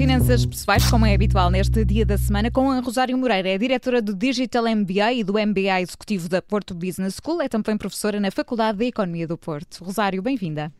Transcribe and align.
finanças 0.00 0.46
pessoais, 0.46 0.88
como 0.88 1.04
é 1.04 1.14
habitual 1.14 1.50
neste 1.50 1.84
dia 1.84 2.06
da 2.06 2.16
semana, 2.16 2.50
com 2.50 2.70
a 2.70 2.80
Rosário 2.80 3.18
Moreira. 3.18 3.50
É 3.50 3.58
diretora 3.58 4.00
do 4.00 4.14
Digital 4.14 4.64
MBA 4.64 5.12
e 5.12 5.22
do 5.22 5.34
MBA 5.34 5.82
Executivo 5.82 6.26
da 6.26 6.40
Porto 6.40 6.74
Business 6.74 7.20
School. 7.22 7.42
É 7.42 7.50
também 7.50 7.76
professora 7.76 8.18
na 8.18 8.30
Faculdade 8.30 8.78
de 8.78 8.86
Economia 8.86 9.28
do 9.28 9.36
Porto. 9.36 9.84
Rosário, 9.84 10.22
bem-vinda. 10.22 10.72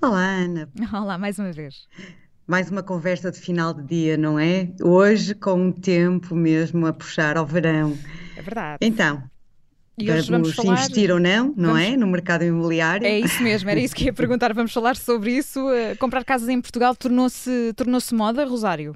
Olá, 0.00 0.24
Ana. 0.24 0.70
Olá, 0.90 1.18
mais 1.18 1.38
uma 1.38 1.52
vez. 1.52 1.86
Mais 2.46 2.70
uma 2.70 2.82
conversa 2.82 3.30
de 3.30 3.38
final 3.38 3.74
de 3.74 3.82
dia, 3.82 4.16
não 4.16 4.38
é? 4.38 4.70
Hoje 4.82 5.34
com 5.34 5.66
um 5.66 5.70
tempo 5.70 6.34
mesmo 6.34 6.86
a 6.86 6.94
puxar 6.94 7.36
ao 7.36 7.44
verão. 7.44 7.94
É 8.34 8.40
verdade. 8.40 8.78
Então, 8.80 9.22
e 10.02 10.10
hoje 10.10 10.30
vamos, 10.30 10.54
falar... 10.54 10.74
investir 10.74 11.10
ou 11.10 11.20
não, 11.20 11.54
não 11.56 11.74
vamos... 11.74 11.82
é? 11.82 11.96
No 11.96 12.06
mercado 12.06 12.44
imobiliário. 12.44 13.06
É 13.06 13.18
isso 13.18 13.42
mesmo, 13.42 13.70
era 13.70 13.80
isso 13.80 13.94
que 13.94 14.04
ia 14.04 14.12
perguntar. 14.14 14.52
Vamos 14.52 14.72
falar 14.72 14.96
sobre 14.96 15.32
isso. 15.32 15.60
Uh, 15.60 15.96
comprar 15.98 16.24
casas 16.24 16.48
em 16.48 16.60
Portugal 16.60 16.94
tornou-se 16.94 17.72
tornou 17.76 18.00
moda, 18.12 18.44
Rosário? 18.44 18.94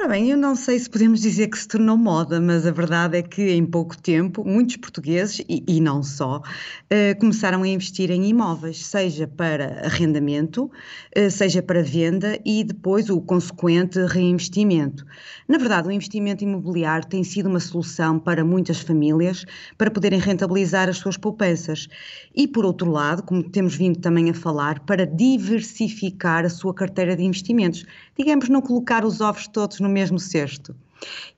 Ora 0.00 0.06
bem, 0.06 0.30
eu 0.30 0.36
não 0.36 0.54
sei 0.54 0.78
se 0.78 0.88
podemos 0.88 1.20
dizer 1.20 1.48
que 1.48 1.58
se 1.58 1.66
tornou 1.66 1.96
moda, 1.96 2.40
mas 2.40 2.64
a 2.64 2.70
verdade 2.70 3.18
é 3.18 3.22
que 3.22 3.50
em 3.50 3.66
pouco 3.66 4.00
tempo 4.00 4.44
muitos 4.44 4.76
portugueses, 4.76 5.44
e, 5.48 5.64
e 5.66 5.80
não 5.80 6.04
só, 6.04 6.40
eh, 6.88 7.14
começaram 7.14 7.64
a 7.64 7.68
investir 7.68 8.08
em 8.12 8.28
imóveis, 8.28 8.86
seja 8.86 9.26
para 9.26 9.84
arrendamento, 9.84 10.70
eh, 11.12 11.28
seja 11.28 11.60
para 11.60 11.82
venda 11.82 12.38
e 12.46 12.62
depois 12.62 13.10
o 13.10 13.20
consequente 13.20 13.98
reinvestimento. 14.06 15.04
Na 15.48 15.58
verdade, 15.58 15.88
o 15.88 15.90
investimento 15.90 16.44
imobiliário 16.44 17.08
tem 17.08 17.24
sido 17.24 17.48
uma 17.48 17.58
solução 17.58 18.20
para 18.20 18.44
muitas 18.44 18.78
famílias 18.78 19.44
para 19.76 19.90
poderem 19.90 20.20
rentabilizar 20.20 20.88
as 20.88 20.98
suas 20.98 21.16
poupanças. 21.16 21.88
E, 22.36 22.46
por 22.46 22.64
outro 22.64 22.88
lado, 22.88 23.24
como 23.24 23.42
temos 23.42 23.74
vindo 23.74 23.98
também 23.98 24.30
a 24.30 24.34
falar, 24.34 24.78
para 24.80 25.04
diversificar 25.04 26.44
a 26.44 26.48
sua 26.48 26.72
carteira 26.72 27.16
de 27.16 27.24
investimentos. 27.24 27.84
Digamos, 28.16 28.48
não 28.48 28.60
colocar 28.60 29.04
os 29.04 29.20
ovos 29.20 29.48
todos 29.48 29.80
no 29.80 29.87
no 29.88 29.94
mesmo 29.94 30.18
cesto. 30.18 30.76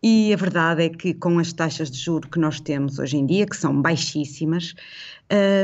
E 0.03 0.33
a 0.33 0.37
verdade 0.37 0.85
é 0.85 0.89
que 0.89 1.13
com 1.15 1.39
as 1.39 1.53
taxas 1.53 1.91
de 1.91 1.99
juro 1.99 2.29
que 2.29 2.39
nós 2.39 2.61
temos 2.61 2.99
hoje 2.99 3.17
em 3.17 3.27
dia, 3.27 3.47
que 3.47 3.57
são 3.57 3.81
baixíssimas, 3.81 4.75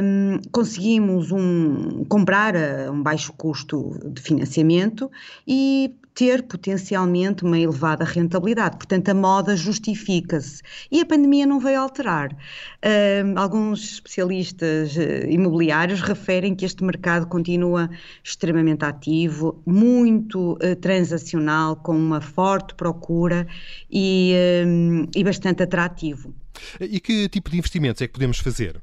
um, 0.03 0.41
conseguimos 0.53 1.33
um, 1.33 2.05
comprar 2.05 2.55
a 2.57 2.91
um 2.91 3.03
baixo 3.03 3.33
custo 3.33 3.99
de 4.05 4.21
financiamento 4.21 5.11
e 5.47 5.95
ter 6.17 6.45
potencialmente 6.45 7.45
uma 7.45 7.59
elevada 7.59 8.03
rentabilidade. 8.03 8.79
Portanto, 8.79 9.11
a 9.11 9.15
moda 9.15 9.55
justifica-se. 9.55 10.63
E 10.91 11.03
a 11.03 11.05
pandemia 11.05 11.45
não 11.45 11.61
veio 11.61 11.79
alterar. 11.79 12.35
Um, 12.35 13.39
alguns 13.39 13.85
especialistas 13.85 14.97
uh, 14.97 15.29
imobiliários 15.29 16.01
referem 16.01 16.55
que 16.55 16.65
este 16.65 16.83
mercado 16.83 17.27
continua 17.27 17.91
extremamente 18.25 18.83
ativo, 18.83 19.61
muito 19.67 20.53
uh, 20.53 20.75
transacional, 20.81 21.77
com 21.77 21.95
uma 21.95 22.23
forte 22.23 22.75
procura 22.75 23.47
e, 23.91 24.35
um, 24.67 25.07
e 25.15 25.25
bastante 25.25 25.63
atrativo. 25.63 26.35
E 26.81 27.01
que 27.01 27.29
tipo 27.29 27.51
de 27.51 27.59
investimentos 27.59 28.03
é 28.03 28.07
que 28.07 28.13
podemos 28.13 28.39
fazer? 28.39 28.81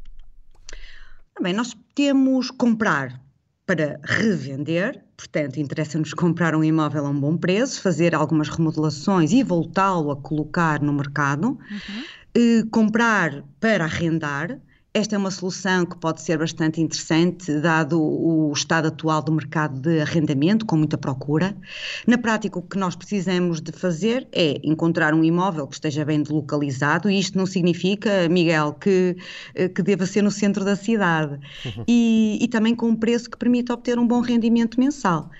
Bem, 1.41 1.53
nós 1.53 1.75
temos 1.95 2.51
comprar 2.51 3.21
para 3.65 3.99
revender, 4.03 5.03
portanto, 5.15 5.57
interessa-nos 5.57 6.13
comprar 6.13 6.55
um 6.55 6.63
imóvel 6.63 7.05
a 7.05 7.09
um 7.09 7.19
bom 7.19 7.37
preço, 7.37 7.81
fazer 7.81 8.13
algumas 8.13 8.49
remodelações 8.49 9.31
e 9.31 9.41
voltá-lo 9.41 10.11
a 10.11 10.17
colocar 10.17 10.81
no 10.81 10.93
mercado, 10.93 11.47
uhum. 11.47 12.03
eh, 12.35 12.63
comprar 12.69 13.43
para 13.59 13.85
arrendar, 13.85 14.59
esta 14.93 15.15
é 15.15 15.17
uma 15.17 15.31
solução 15.31 15.85
que 15.85 15.97
pode 15.97 16.21
ser 16.21 16.37
bastante 16.37 16.79
interessante, 16.79 17.51
dado 17.59 17.99
o 17.99 18.53
estado 18.53 18.89
atual 18.89 19.23
do 19.23 19.31
mercado 19.31 19.79
de 19.79 19.99
arrendamento, 19.99 20.67
com 20.67 20.77
muita 20.77 20.99
procura. 20.99 21.57
Na 22.05 22.15
prática, 22.15 22.59
o 22.59 22.61
que 22.61 22.77
nós 22.77 22.95
precisamos 22.95 23.59
de 23.59 23.71
fazer 23.71 24.27
é 24.31 24.59
encontrar 24.63 25.15
um 25.15 25.23
imóvel 25.23 25.65
que 25.65 25.73
esteja 25.73 26.05
bem 26.05 26.23
localizado, 26.29 27.09
e 27.09 27.17
isto 27.17 27.35
não 27.35 27.47
significa, 27.47 28.29
Miguel, 28.29 28.73
que, 28.73 29.17
eh, 29.55 29.67
que 29.67 29.81
deva 29.81 30.05
ser 30.05 30.21
no 30.21 30.29
centro 30.29 30.63
da 30.63 30.75
cidade, 30.75 31.39
uhum. 31.65 31.83
e, 31.87 32.37
e 32.39 32.47
também 32.47 32.75
com 32.75 32.87
um 32.89 32.95
preço 32.95 33.31
que 33.31 33.37
permita 33.37 33.73
obter 33.73 33.97
um 33.97 34.05
bom 34.05 34.19
rendimento 34.19 34.79
mensal. 34.79 35.31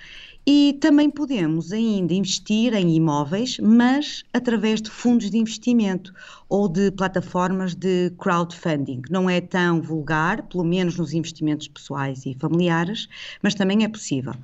E 0.46 0.76
também 0.78 1.08
podemos 1.08 1.72
ainda 1.72 2.12
investir 2.12 2.74
em 2.74 2.94
imóveis, 2.94 3.58
mas 3.58 4.24
através 4.30 4.82
de 4.82 4.90
fundos 4.90 5.30
de 5.30 5.38
investimento 5.38 6.12
ou 6.50 6.68
de 6.68 6.90
plataformas 6.90 7.74
de 7.74 8.10
crowdfunding. 8.18 9.00
Não 9.08 9.30
é 9.30 9.40
tão 9.40 9.80
vulgar, 9.80 10.42
pelo 10.42 10.62
menos 10.62 10.98
nos 10.98 11.14
investimentos 11.14 11.66
pessoais 11.66 12.26
e 12.26 12.36
familiares, 12.38 13.08
mas 13.42 13.54
também 13.54 13.84
é 13.84 13.88
possível. 13.88 14.34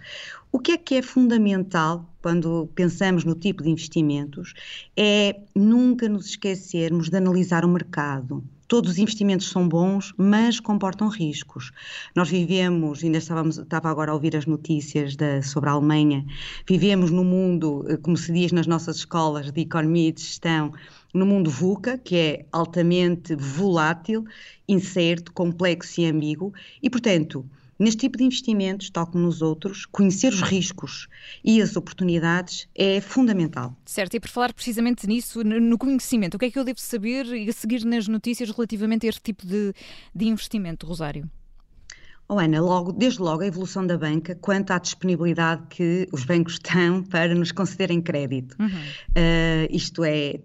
O 0.50 0.59
que 0.59 0.72
é 0.72 0.78
que 0.78 0.94
é 0.94 1.03
fundamental 1.03 2.10
quando 2.22 2.71
pensamos 2.75 3.22
no 3.22 3.34
tipo 3.34 3.62
de 3.62 3.69
investimentos 3.69 4.55
é 4.97 5.39
nunca 5.55 6.09
nos 6.09 6.27
esquecermos 6.27 7.10
de 7.10 7.16
analisar 7.19 7.62
o 7.62 7.69
mercado 7.69 8.43
todos 8.71 8.93
os 8.93 8.99
investimentos 8.99 9.51
são 9.51 9.69
bons, 9.69 10.15
mas 10.17 10.61
comportam 10.61 11.09
riscos. 11.09 11.73
Nós 12.15 12.31
vivemos, 12.31 13.03
ainda 13.03 13.19
estávamos, 13.19 13.59
estava 13.59 13.91
agora 13.91 14.13
a 14.13 14.15
ouvir 14.15 14.37
as 14.37 14.47
notícias 14.47 15.17
da, 15.17 15.43
sobre 15.43 15.69
a 15.69 15.73
Alemanha, 15.73 16.25
vivemos 16.69 17.11
no 17.11 17.25
mundo, 17.25 17.85
eh, 17.89 17.97
como 17.97 18.17
se 18.17 18.33
diz 18.33 18.53
nas 18.53 18.69
nossas 18.69 18.99
escolas 18.99 19.51
de 19.51 19.63
economia 19.63 20.11
e 20.11 20.13
de 20.13 20.21
gestão, 20.21 20.73
no 21.13 21.27
mundo 21.27 21.51
VUCA, 21.51 21.99
que 21.99 22.15
é 22.15 22.47
altamente 22.53 23.35
volátil, 23.35 24.25
incerto, 24.69 25.33
complexo 25.33 26.01
e 26.01 26.07
ambíguo, 26.07 26.55
e, 26.81 26.89
portanto, 26.89 27.45
Neste 27.81 28.01
tipo 28.01 28.19
de 28.19 28.25
investimentos, 28.25 28.91
tal 28.91 29.07
como 29.07 29.25
nos 29.25 29.41
outros, 29.41 29.87
conhecer 29.87 30.35
os 30.35 30.43
riscos 30.43 31.09
e 31.43 31.63
as 31.63 31.77
oportunidades 31.77 32.69
é 32.75 33.01
fundamental. 33.01 33.75
Certo, 33.87 34.13
e 34.15 34.21
por 34.21 34.29
falar 34.29 34.53
precisamente 34.53 35.07
nisso, 35.07 35.43
no 35.43 35.79
conhecimento, 35.79 36.35
o 36.35 36.39
que 36.39 36.45
é 36.45 36.51
que 36.51 36.59
eu 36.59 36.65
devo 36.65 36.79
saber 36.79 37.25
e 37.33 37.51
seguir 37.55 37.83
nas 37.87 38.07
notícias 38.07 38.51
relativamente 38.51 39.07
a 39.07 39.09
este 39.09 39.23
tipo 39.23 39.47
de, 39.47 39.73
de 40.15 40.29
investimento, 40.29 40.87
Rosário? 40.87 41.27
Oh, 42.29 42.39
Ana, 42.39 42.61
logo, 42.61 42.93
desde 42.93 43.21
logo 43.23 43.43
a 43.43 43.47
evolução 43.47 43.85
da 43.85 43.97
banca 43.97 44.37
quanto 44.37 44.73
à 44.73 44.79
disponibilidade 44.79 45.63
que 45.71 46.07
os 46.13 46.23
bancos 46.25 46.59
têm 46.59 47.03
para 47.03 47.35
nos 47.35 47.51
concederem 47.51 48.03
crédito. 48.03 48.55
Uhum. 48.61 48.69
Uh, 48.69 49.67
isto 49.71 50.05
é, 50.05 50.39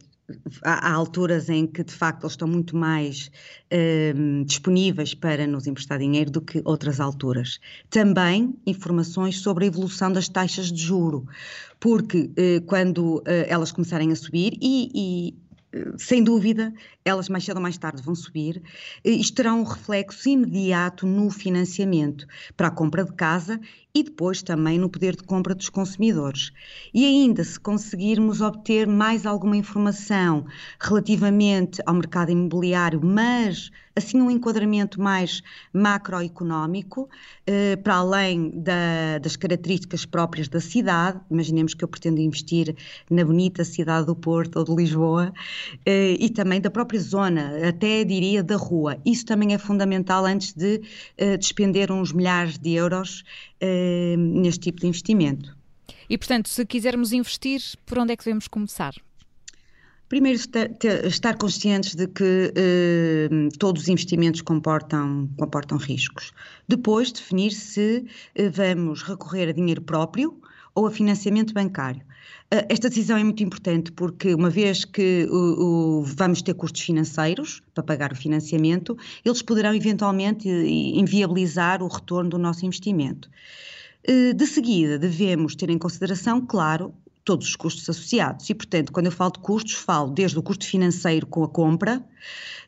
há, 0.63 0.91
alturas 0.91 1.49
em 1.49 1.67
que 1.67 1.83
de 1.83 1.93
facto 1.93 2.23
eles 2.23 2.33
estão 2.33 2.47
muito 2.47 2.75
mais 2.75 3.31
um, 4.15 4.43
disponíveis 4.43 5.13
para 5.13 5.45
nos 5.45 5.67
emprestar 5.67 5.99
dinheiro 5.99 6.31
do 6.31 6.41
que 6.41 6.61
outras 6.65 6.99
alturas. 6.99 7.59
Também 7.89 8.55
informações 8.65 9.39
sobre 9.39 9.65
a 9.65 9.67
evolução 9.67 10.11
das 10.11 10.27
taxas 10.27 10.71
de 10.71 10.81
juro, 10.81 11.27
porque 11.79 12.31
uh, 12.31 12.61
quando 12.65 13.17
uh, 13.17 13.23
elas 13.47 13.71
começarem 13.71 14.11
a 14.11 14.15
subir 14.15 14.57
e, 14.61 14.89
e 14.93 15.44
sem 15.97 16.23
dúvida, 16.23 16.73
elas 17.03 17.29
mais 17.29 17.43
cedo 17.43 17.57
ou 17.57 17.61
mais 17.61 17.77
tarde 17.77 18.01
vão 18.01 18.15
subir, 18.15 18.61
isto 19.03 19.35
terá 19.35 19.53
um 19.53 19.63
reflexo 19.63 20.29
imediato 20.29 21.05
no 21.05 21.29
financiamento 21.29 22.25
para 22.55 22.67
a 22.67 22.71
compra 22.71 23.03
de 23.03 23.13
casa 23.13 23.59
e 23.95 24.03
depois 24.03 24.43
também 24.43 24.77
no 24.77 24.89
poder 24.89 25.15
de 25.15 25.23
compra 25.23 25.55
dos 25.55 25.69
consumidores. 25.69 26.51
E 26.93 27.05
ainda, 27.05 27.43
se 27.45 27.57
conseguirmos 27.57 28.41
obter 28.41 28.85
mais 28.85 29.25
alguma 29.25 29.55
informação 29.55 30.45
relativamente 30.81 31.81
ao 31.85 31.93
mercado 31.93 32.29
imobiliário, 32.29 32.99
mas 33.01 33.71
assim 33.95 34.21
um 34.21 34.29
enquadramento 34.29 34.99
mais 35.01 35.41
macroeconómico, 35.71 37.09
eh, 37.47 37.77
para 37.77 37.95
além 37.95 38.49
da, 38.49 39.17
das 39.21 39.37
características 39.37 40.05
próprias 40.05 40.49
da 40.49 40.59
cidade, 40.59 41.21
imaginemos 41.31 41.73
que 41.73 41.81
eu 41.81 41.87
pretendo 41.87 42.19
investir 42.19 42.75
na 43.09 43.23
bonita 43.23 43.63
cidade 43.63 44.07
do 44.07 44.15
Porto 44.15 44.57
ou 44.57 44.65
de 44.65 44.75
Lisboa, 44.75 45.31
eh, 45.31 45.64
e 45.85 46.29
também 46.29 46.61
da 46.61 46.69
própria 46.69 46.99
zona, 46.99 47.67
até 47.67 48.03
diria 48.03 48.43
da 48.43 48.55
rua. 48.55 48.97
Isso 49.05 49.25
também 49.25 49.53
é 49.53 49.57
fundamental 49.57 50.25
antes 50.25 50.53
de 50.53 50.81
eh, 51.17 51.37
despender 51.37 51.91
uns 51.91 52.11
milhares 52.11 52.57
de 52.57 52.73
euros 52.73 53.23
eh, 53.59 54.15
neste 54.17 54.61
tipo 54.61 54.81
de 54.81 54.87
investimento. 54.87 55.55
E, 56.09 56.17
portanto, 56.17 56.49
se 56.49 56.65
quisermos 56.65 57.11
investir, 57.11 57.61
por 57.85 57.99
onde 57.99 58.13
é 58.13 58.17
que 58.17 58.23
devemos 58.23 58.47
começar? 58.47 58.93
Primeiro, 60.07 60.39
estar 61.03 61.35
conscientes 61.35 61.95
de 61.95 62.07
que 62.07 62.53
eh, 62.55 63.27
todos 63.57 63.83
os 63.83 63.87
investimentos 63.87 64.41
comportam, 64.41 65.27
comportam 65.35 65.79
riscos. 65.79 66.31
Depois, 66.67 67.11
definir 67.11 67.51
se 67.51 68.05
eh, 68.35 68.49
vamos 68.49 69.01
recorrer 69.01 69.49
a 69.49 69.51
dinheiro 69.51 69.81
próprio 69.81 70.39
ou 70.75 70.85
a 70.85 70.91
financiamento 70.91 71.53
bancário. 71.53 72.01
Uh, 72.53 72.67
esta 72.69 72.89
decisão 72.89 73.17
é 73.17 73.23
muito 73.23 73.41
importante 73.41 73.91
porque, 73.91 74.35
uma 74.35 74.49
vez 74.49 74.85
que 74.85 75.25
o, 75.31 76.01
o, 76.01 76.03
vamos 76.03 76.41
ter 76.41 76.53
custos 76.53 76.81
financeiros 76.81 77.63
para 77.73 77.83
pagar 77.83 78.11
o 78.11 78.15
financiamento, 78.15 78.95
eles 79.23 79.41
poderão 79.41 79.73
eventualmente 79.73 80.47
inviabilizar 80.47 81.81
o 81.81 81.87
retorno 81.87 82.29
do 82.29 82.37
nosso 82.37 82.65
investimento. 82.65 83.29
Uh, 84.07 84.33
de 84.33 84.45
seguida, 84.45 84.99
devemos 84.99 85.55
ter 85.55 85.69
em 85.69 85.77
consideração, 85.77 86.45
claro, 86.45 86.93
todos 87.25 87.47
os 87.47 87.55
custos 87.55 87.89
associados. 87.89 88.49
E, 88.49 88.53
portanto, 88.53 88.91
quando 88.91 89.07
eu 89.07 89.11
falo 89.11 89.31
de 89.31 89.39
custos, 89.39 89.73
falo 89.73 90.11
desde 90.11 90.37
o 90.37 90.43
custo 90.43 90.65
financeiro 90.65 91.25
com 91.25 91.43
a 91.43 91.49
compra, 91.49 92.05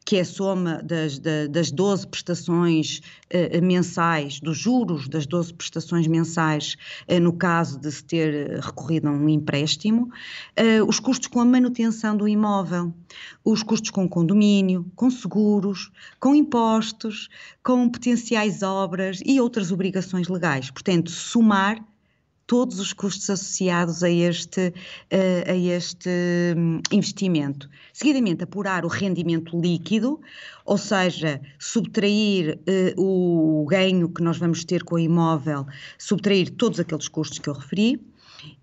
que 0.03 0.15
é 0.15 0.21
a 0.21 0.25
soma 0.25 0.81
das, 0.83 1.19
das 1.19 1.69
12 1.69 2.07
prestações 2.07 3.01
uh, 3.33 3.61
mensais, 3.61 4.39
dos 4.39 4.57
juros 4.57 5.07
das 5.07 5.25
12 5.25 5.53
prestações 5.53 6.07
mensais, 6.07 6.75
uh, 7.09 7.19
no 7.19 7.33
caso 7.33 7.77
de 7.79 7.91
se 7.91 8.03
ter 8.03 8.59
recorrido 8.59 9.07
a 9.07 9.11
um 9.11 9.29
empréstimo, 9.29 10.09
os 10.87 10.99
custos 10.99 11.27
com 11.27 11.39
a 11.39 11.45
manutenção 11.45 12.15
do 12.15 12.27
imóvel, 12.27 12.93
os 13.43 13.61
custos 13.61 13.91
com 13.91 14.07
condomínio, 14.07 14.89
com 14.95 15.09
seguros, 15.11 15.91
com 16.19 16.33
impostos, 16.33 17.29
com 17.61 17.87
potenciais 17.89 18.63
obras 18.63 19.19
e 19.25 19.39
outras 19.39 19.71
obrigações 19.71 20.27
legais. 20.27 20.71
Portanto, 20.71 21.11
somar 21.11 21.83
todos 22.47 22.79
os 22.79 22.93
custos 22.93 23.29
associados 23.29 24.01
a 24.03 24.09
este, 24.09 24.73
a 25.47 25.55
este 25.55 26.09
hum, 26.57 26.79
investimento. 26.91 27.69
Seguidamente, 27.93 28.43
apurar 28.43 28.85
o 28.85 28.87
rendimento 28.87 29.59
líquido, 29.59 30.19
ou 30.65 30.77
seja, 30.77 31.41
subtrair 31.59 32.57
uh, 32.97 33.01
o 33.01 33.65
ganho 33.65 34.09
que 34.09 34.23
nós 34.23 34.37
vamos 34.37 34.63
ter 34.63 34.83
com 34.83 34.95
o 34.95 34.99
imóvel, 34.99 35.67
subtrair 35.99 36.49
todos 36.51 36.79
aqueles 36.79 37.07
custos 37.07 37.39
que 37.39 37.49
eu 37.49 37.53
referi. 37.53 38.01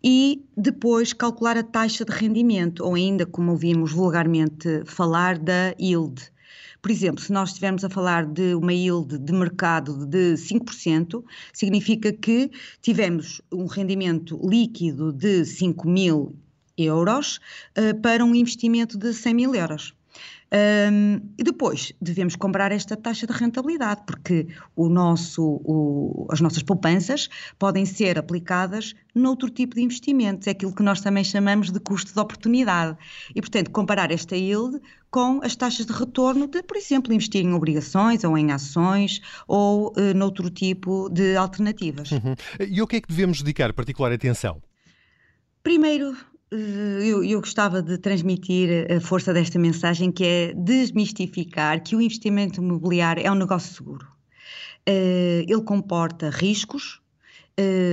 E 0.03 0.43
depois 0.57 1.13
calcular 1.13 1.59
a 1.59 1.63
taxa 1.63 2.05
de 2.05 2.13
rendimento, 2.13 2.85
ou 2.85 2.95
ainda, 2.95 3.27
como 3.27 3.51
ouvimos 3.51 3.93
vulgarmente 3.93 4.83
falar, 4.87 5.39
da 5.39 5.75
yield. 5.79 6.33
Por 6.81 6.91
exemplo, 6.91 7.23
se 7.23 7.33
nós 7.33 7.51
estivermos 7.51 7.85
a 7.85 7.91
falar 7.91 8.27
de 8.27 8.55
uma 8.55 8.73
yield 8.73 9.19
de 9.19 9.33
mercado 9.33 10.07
de 10.07 10.35
5%, 10.35 11.25
significa 11.53 12.13
que 12.13 12.51
tivemos 12.83 13.41
um 13.53 13.67
rendimento 13.67 14.41
líquido 14.43 15.13
de 15.13 15.45
5 15.45 15.89
mil 15.89 16.37
euros 16.77 17.41
uh, 17.79 18.01
para 18.01 18.25
um 18.25 18.35
investimento 18.35 18.99
de 18.99 19.13
100 19.13 19.35
mil 19.35 19.55
euros. 19.55 19.95
Um, 20.55 21.21
e 21.37 21.43
depois 21.43 21.93
devemos 22.01 22.37
comprar 22.37 22.71
esta 22.71 22.97
taxa 22.97 23.27
de 23.27 23.33
rentabilidade, 23.33 24.03
porque 24.07 24.47
o 24.77 24.89
nosso, 24.89 25.43
o, 25.65 26.29
as 26.31 26.41
nossas 26.41 26.63
poupanças 26.63 27.29
podem 27.59 27.85
ser 27.85 28.17
aplicadas 28.17 28.95
noutro 29.13 29.51
tipo 29.51 29.75
de 29.75 29.83
investimentos, 29.83 30.47
é 30.47 30.53
aquilo 30.53 30.73
que 30.73 30.83
nós 30.83 31.01
também 31.01 31.25
chamamos 31.25 31.73
de 31.73 31.81
custo 31.81 32.13
de 32.13 32.21
oportunidade. 32.21 32.97
E, 33.35 33.41
portanto, 33.41 33.73
comparar 33.73 34.13
esta 34.13 34.37
yield 34.37 34.81
com 35.11 35.41
as 35.43 35.57
taxas 35.57 35.87
de 35.87 35.93
retorno 35.93 36.47
de, 36.47 36.63
por 36.63 36.77
exemplo, 36.77 37.13
investir 37.13 37.45
em 37.45 37.53
obrigações 37.53 38.23
ou 38.23 38.39
em 38.39 38.53
ações 38.53 39.21
ou 39.49 39.93
uh, 39.97 40.15
noutro 40.15 40.51
tipo 40.51 41.09
de 41.09 41.37
alternativas. 41.37 42.13
Uhum. 42.13 42.35
E 42.61 42.81
o 42.81 42.87
que 42.87 42.97
é 42.97 43.01
que 43.01 43.09
devemos 43.09 43.41
dedicar 43.43 43.73
particular 43.73 44.13
atenção? 44.13 44.63
Primeiro, 45.63 46.13
eh, 46.13 46.17
eu, 46.57 47.25
eu, 47.25 47.41
gostava 47.41 47.83
de 47.83 47.99
transmitir 47.99 48.87
a 48.91 49.01
força 49.01 49.33
desta 49.33 49.59
mensagem, 49.59 50.13
que 50.13 50.25
é 50.25 50.55
desmistificar 50.55 51.83
que 51.83 51.97
o 51.97 52.01
investimento 52.01 52.61
imobiliário 52.61 53.27
é 53.27 53.31
um 53.31 53.35
negócio 53.35 53.75
seguro. 53.75 54.07
Uh, 54.89 55.45
ele 55.49 55.63
comporta 55.63 56.31
riscos, 56.31 57.01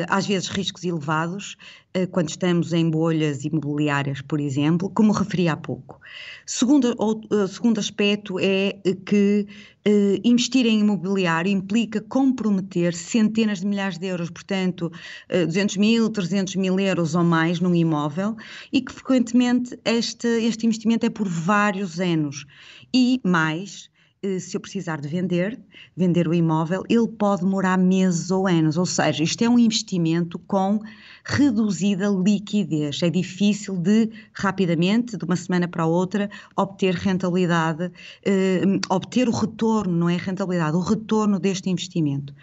às 0.07 0.25
vezes 0.25 0.49
riscos 0.49 0.83
elevados, 0.83 1.55
uh, 1.95 2.07
quando 2.07 2.29
estamos 2.29 2.73
em 2.73 2.89
bolhas 2.89 3.45
imobiliárias, 3.45 4.21
por 4.21 4.39
exemplo, 4.39 4.89
como 4.89 5.11
referi 5.11 5.47
há 5.47 5.55
pouco. 5.55 5.99
Segundo, 6.45 6.95
o, 6.97 7.47
segundo 7.47 7.79
aspecto 7.79 8.39
é 8.39 8.79
que 9.05 9.45
investir 10.23 10.65
em 10.67 10.79
imobiliário 10.79 11.51
implica 11.51 12.01
comprometer 12.01 12.93
centenas 12.93 13.61
de 13.61 13.67
milhares 13.67 13.97
de 13.97 14.07
euros, 14.07 14.29
portanto, 14.29 14.91
200 15.29 15.77
mil, 15.77 16.09
300 16.09 16.55
mil 16.55 16.79
euros 16.79 17.15
ou 17.15 17.23
mais 17.23 17.59
num 17.59 17.73
imóvel, 17.73 18.35
e 18.71 18.81
que 18.81 18.91
frequentemente 18.91 19.79
este, 19.83 20.27
este 20.27 20.65
investimento 20.67 21.05
é 21.05 21.09
por 21.09 21.27
vários 21.27 21.99
anos. 21.99 22.45
E 22.93 23.19
mais, 23.23 23.89
eh, 23.89 23.90
se 24.39 24.55
eu 24.55 24.61
precisar 24.61 25.01
de 25.01 25.07
vender, 25.07 25.59
vender 25.95 26.27
o 26.27 26.33
imóvel, 26.33 26.83
ele 26.87 27.07
pode 27.07 27.41
demorar 27.41 27.77
meses 27.77 28.29
ou 28.29 28.47
anos. 28.47 28.77
Ou 28.77 28.85
seja, 28.85 29.23
isto 29.23 29.43
é 29.43 29.49
um 29.49 29.57
investimento 29.57 30.37
com 30.39 30.79
reduzida 31.25 32.07
liquidez. 32.07 33.01
É 33.01 33.09
difícil 33.09 33.75
de, 33.77 34.09
rapidamente, 34.33 35.17
de 35.17 35.25
uma 35.25 35.35
semana 35.35 35.67
para 35.67 35.85
outra, 35.85 36.29
obter 36.55 36.93
rentabilidade, 36.95 37.91
eh, 38.23 38.61
obter 38.89 39.27
o 39.27 39.31
retorno, 39.31 39.95
não 39.95 40.09
é 40.09 40.17
rentabilidade, 40.17 40.75
o 40.75 40.81
retorno 40.81 41.39
deste 41.39 41.69
investimento. 41.69 42.33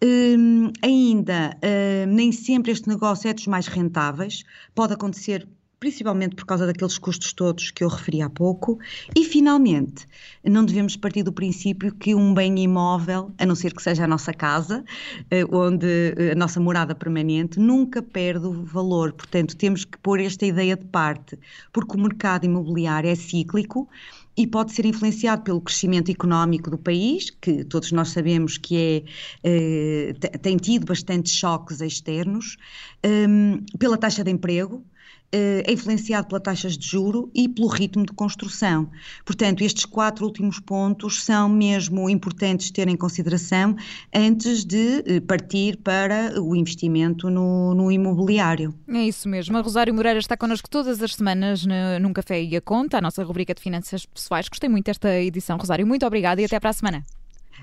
Eh, 0.00 0.36
ainda, 0.82 1.56
eh, 1.62 2.06
nem 2.06 2.32
sempre 2.32 2.72
este 2.72 2.88
negócio 2.88 3.28
é 3.28 3.34
dos 3.34 3.46
mais 3.46 3.66
rentáveis, 3.66 4.44
pode 4.74 4.92
acontecer 4.92 5.46
principalmente 5.78 6.34
por 6.34 6.46
causa 6.46 6.66
daqueles 6.66 6.98
custos 6.98 7.32
todos 7.32 7.70
que 7.70 7.84
eu 7.84 7.88
referi 7.88 8.22
há 8.22 8.30
pouco. 8.30 8.78
E, 9.14 9.24
finalmente, 9.24 10.06
não 10.42 10.64
devemos 10.64 10.96
partir 10.96 11.22
do 11.22 11.32
princípio 11.32 11.94
que 11.94 12.14
um 12.14 12.32
bem 12.32 12.58
imóvel, 12.58 13.32
a 13.38 13.46
não 13.46 13.54
ser 13.54 13.74
que 13.74 13.82
seja 13.82 14.04
a 14.04 14.08
nossa 14.08 14.32
casa, 14.32 14.84
eh, 15.30 15.44
onde 15.50 16.14
eh, 16.16 16.32
a 16.32 16.34
nossa 16.34 16.58
morada 16.60 16.94
permanente, 16.94 17.58
nunca 17.58 18.02
perde 18.02 18.46
o 18.46 18.64
valor. 18.64 19.12
Portanto, 19.12 19.56
temos 19.56 19.84
que 19.84 19.98
pôr 19.98 20.20
esta 20.20 20.46
ideia 20.46 20.76
de 20.76 20.84
parte, 20.86 21.38
porque 21.72 21.96
o 21.96 22.00
mercado 22.00 22.44
imobiliário 22.44 23.10
é 23.10 23.14
cíclico 23.14 23.88
e 24.36 24.46
pode 24.46 24.72
ser 24.72 24.84
influenciado 24.84 25.42
pelo 25.42 25.60
crescimento 25.60 26.10
económico 26.10 26.70
do 26.70 26.78
país, 26.78 27.30
que 27.30 27.64
todos 27.64 27.92
nós 27.92 28.08
sabemos 28.08 28.58
que 28.58 29.04
é, 29.44 30.10
eh, 30.12 30.12
tem 30.42 30.56
tido 30.56 30.86
bastantes 30.86 31.32
choques 31.34 31.80
externos, 31.80 32.56
um, 33.04 33.64
pela 33.78 33.96
taxa 33.96 34.24
de 34.24 34.30
emprego, 34.30 34.84
é 35.32 35.72
influenciado 35.72 36.28
pelas 36.28 36.42
taxas 36.42 36.78
de 36.78 36.86
juro 36.86 37.30
e 37.34 37.48
pelo 37.48 37.66
ritmo 37.66 38.06
de 38.06 38.12
construção. 38.12 38.88
Portanto, 39.24 39.62
estes 39.62 39.84
quatro 39.84 40.24
últimos 40.24 40.60
pontos 40.60 41.24
são 41.24 41.48
mesmo 41.48 42.08
importantes 42.08 42.70
ter 42.70 42.88
em 42.88 42.96
consideração 42.96 43.76
antes 44.14 44.64
de 44.64 45.02
eh, 45.06 45.20
partir 45.20 45.76
para 45.78 46.40
o 46.40 46.54
investimento 46.54 47.28
no, 47.28 47.74
no 47.74 47.90
imobiliário. 47.90 48.74
É 48.88 49.02
isso 49.02 49.28
mesmo. 49.28 49.56
A 49.56 49.60
Rosário 49.60 49.92
Moreira 49.92 50.18
está 50.18 50.36
connosco 50.36 50.70
todas 50.70 51.02
as 51.02 51.14
semanas 51.14 51.66
no, 51.66 51.98
num 52.00 52.12
Café 52.12 52.42
e 52.42 52.56
a 52.56 52.60
Conta, 52.60 52.98
a 52.98 53.00
nossa 53.00 53.24
rubrica 53.24 53.54
de 53.54 53.60
finanças 53.60 54.06
pessoais. 54.06 54.48
Gostei 54.48 54.68
muito 54.68 54.86
desta 54.86 55.18
edição, 55.18 55.56
Rosário. 55.56 55.86
Muito 55.86 56.06
obrigada 56.06 56.40
e 56.40 56.44
até 56.44 56.60
para 56.60 56.70
a 56.70 56.74
semana. 56.74 57.04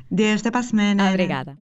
Desde 0.10 0.52
para 0.52 0.60
a 0.60 0.64
semana. 0.64 1.10
Obrigada. 1.10 1.58